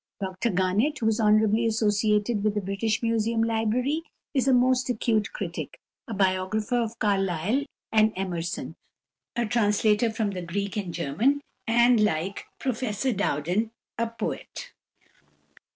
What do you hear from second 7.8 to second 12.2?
and Emerson, a translator from the Greek and German, and,